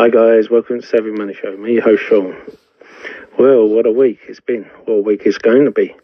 [0.00, 1.54] Hi guys, welcome to Savvy Money Show.
[1.58, 2.34] Me, your host Sean.
[3.38, 4.62] Well, what a week it's been.
[4.86, 5.94] What a week it's going to be.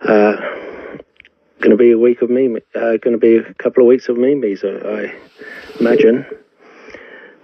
[0.00, 0.36] Uh,
[1.58, 2.46] going to be a week of me.
[2.76, 5.12] Uh, going to be a couple of weeks of memes, I
[5.80, 6.26] imagine.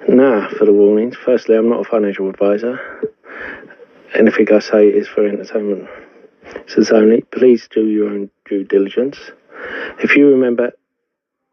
[0.08, 1.16] Nah, for the warnings.
[1.16, 2.78] Firstly, I'm not a financial advisor.
[4.14, 5.88] Anything I say is for entertainment.
[6.68, 7.22] So only.
[7.32, 9.18] Please do your own due diligence.
[9.98, 10.70] If you remember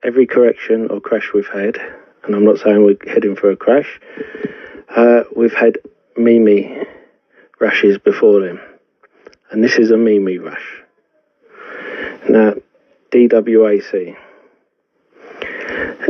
[0.03, 1.80] every correction or crash we've had,
[2.23, 3.99] and I'm not saying we're heading for a crash,
[4.95, 5.77] uh, we've had
[6.17, 6.85] meme
[7.59, 8.59] rushes before them.
[9.49, 10.81] And this is a meme rush.
[12.30, 12.53] Now,
[13.11, 14.16] DWAC.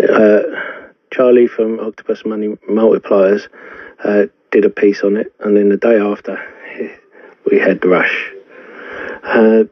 [0.09, 0.41] Uh,
[1.11, 3.47] Charlie from Octopus Money Multipliers
[4.03, 6.39] uh, did a piece on it, and then the day after,
[7.51, 8.31] we had the rush.
[9.23, 9.63] Uh,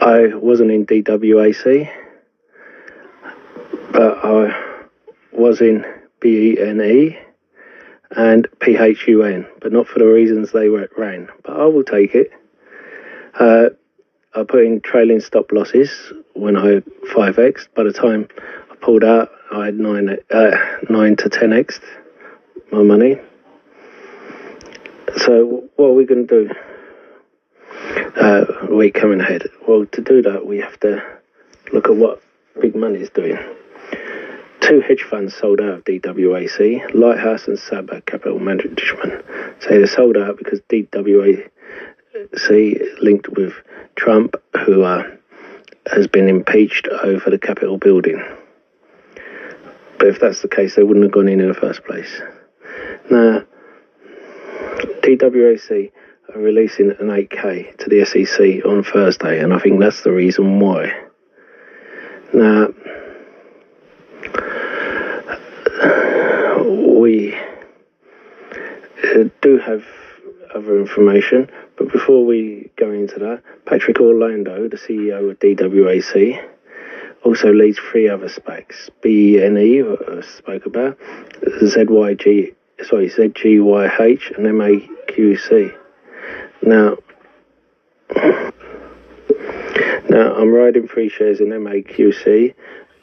[0.00, 2.01] I wasn't in DWAC,
[3.92, 4.84] but I
[5.32, 5.84] was in
[6.20, 7.16] BENE
[8.10, 11.28] and PHUN, but not for the reasons they were ran.
[11.42, 12.30] But I will take it.
[13.34, 13.70] Uh,
[14.34, 16.80] I put in trailing stop losses when I
[17.14, 17.68] 5x.
[17.74, 18.28] By the time
[18.70, 20.56] I pulled out, I had 9, uh,
[20.88, 21.80] 9 to 10x
[22.70, 23.18] my money.
[25.18, 26.54] So, what are we going to do?
[28.16, 29.48] Uh, week coming ahead.
[29.66, 31.02] Well, to do that, we have to
[31.72, 32.22] look at what
[32.60, 33.38] big money is doing.
[34.62, 39.24] Two hedge funds sold out of DWAC, Lighthouse and Saba Capital Management.
[39.58, 41.50] Say they sold out because DWAC
[43.02, 43.54] linked with
[43.96, 45.02] Trump, who uh,
[45.90, 48.22] has been impeached over the Capitol building.
[49.98, 52.22] But if that's the case, they wouldn't have gone in in the first place.
[53.10, 53.42] Now,
[55.02, 55.90] DWAC
[56.34, 60.60] are releasing an 8K to the SEC on Thursday, and I think that's the reason
[60.60, 60.92] why.
[62.32, 62.68] Now,
[66.94, 67.34] we
[68.54, 69.84] uh, do have
[70.54, 76.48] other information, but before we go into that, Patrick Orlando, the CEO of DWAC,
[77.24, 80.98] also leads three other SPACs BENE, I spoke about,
[81.62, 85.76] ZYG, sorry, ZGYH, and MAQC.
[86.62, 86.96] Now,
[90.08, 92.54] now I'm riding three shares in MAQC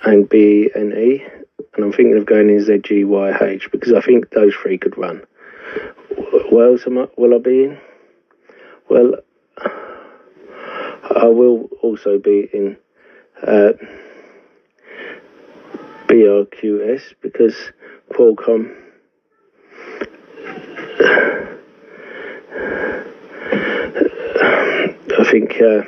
[0.04, 1.39] and BENE,
[1.75, 5.24] and I'm thinking of going in ZGYH because I think those three could run.
[6.50, 7.80] What else am I, will I be in?
[8.90, 9.16] Well,
[9.57, 12.78] I will also be in
[13.41, 13.74] uh,
[16.07, 17.56] BRQS because
[18.12, 18.75] Qualcomm.
[25.19, 25.84] I think uh,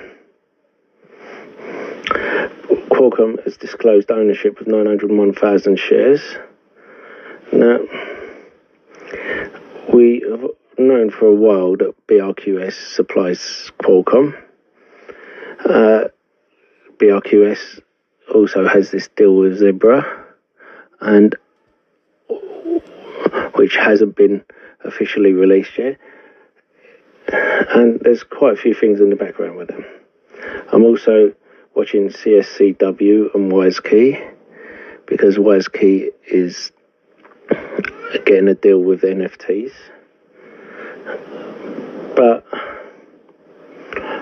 [3.01, 6.21] Qualcomm has disclosed ownership of 901,000 shares.
[7.51, 7.79] Now,
[9.91, 10.45] we have
[10.77, 14.39] known for a while that BRQS supplies Qualcomm.
[15.65, 16.09] Uh,
[16.97, 17.81] BRQS
[18.35, 20.05] also has this deal with Zebra,
[20.99, 21.35] and
[23.55, 24.45] which hasn't been
[24.85, 25.97] officially released yet.
[27.27, 29.85] And there's quite a few things in the background with them.
[30.71, 31.33] I'm also
[31.75, 34.33] watching CSCW and WiseKey
[35.05, 36.71] because WiseKey is
[38.25, 39.71] getting a deal with NFTs.
[42.15, 42.45] But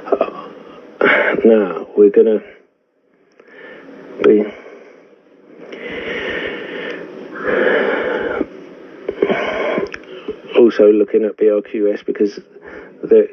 [0.05, 2.41] uh, now we're gonna
[4.23, 4.43] be
[10.57, 12.39] also looking at BRQS because
[13.03, 13.27] they're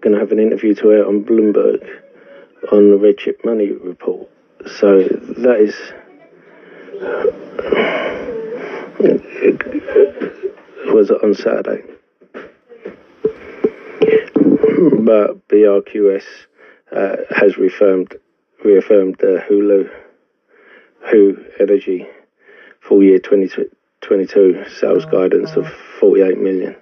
[0.00, 1.86] going to have an interview to air on Bloomberg
[2.70, 4.28] on the Red Chip Money report.
[4.66, 5.74] So that is
[10.92, 11.82] was on Saturday.
[15.02, 16.24] But BRQS
[16.92, 18.16] uh, has reaffirmed
[18.64, 19.90] reaffirmed the Holu
[21.10, 22.06] Hou Energy
[22.80, 25.66] full year 2022 sales guidance of
[26.00, 26.76] 48 million.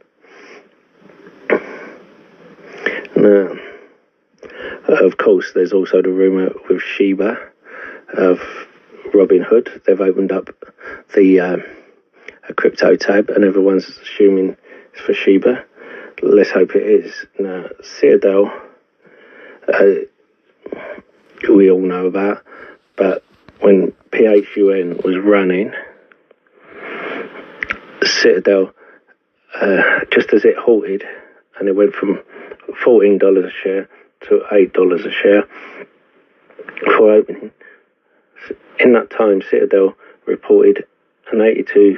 [3.16, 3.57] Now,
[4.88, 7.36] of course, there's also the rumour with Shiba
[8.14, 8.40] of
[9.12, 9.84] Robinhood.
[9.84, 10.48] They've opened up
[11.14, 11.62] the um,
[12.48, 14.56] a crypto tab, and everyone's assuming
[14.92, 15.64] it's for Shiba.
[16.22, 17.26] Let's hope it is.
[17.38, 18.50] Now, Citadel,
[19.72, 19.94] uh,
[21.48, 22.42] we all know about,
[22.96, 23.22] but
[23.60, 25.72] when PHUN was running,
[28.02, 28.72] Citadel,
[29.54, 31.04] uh, just as it halted,
[31.58, 32.20] and it went from
[32.84, 33.88] $14 a share
[34.22, 35.44] to $8 a share
[36.96, 37.50] for opening.
[38.80, 39.94] In that time, Citadel
[40.26, 40.84] reported
[41.32, 41.96] an 82%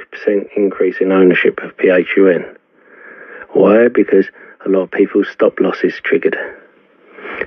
[0.55, 2.57] increase in ownership of PHUN.
[3.53, 3.87] Why?
[3.87, 4.27] Because
[4.65, 6.37] a lot of people's stop losses triggered.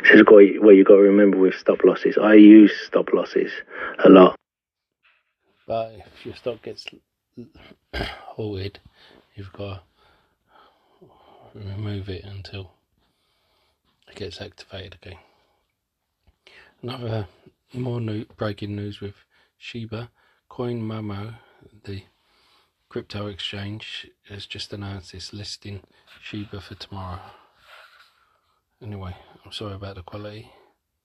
[0.02, 2.18] This is what you've got to remember with stop losses.
[2.20, 3.52] I use stop losses
[4.04, 4.36] a lot.
[5.66, 6.86] But if your stock gets
[7.94, 8.80] halted,
[9.34, 9.84] you've got
[11.52, 12.72] to remove it until
[14.14, 15.18] gets activated again.
[16.82, 17.28] Another
[17.72, 19.14] more new, breaking news with
[19.58, 20.10] Shiba
[20.48, 21.36] Coin Momo,
[21.84, 22.04] the
[22.88, 25.80] crypto exchange, has just announced it's listing
[26.22, 27.20] Shiba for tomorrow.
[28.82, 30.50] Anyway, I'm sorry about the quality.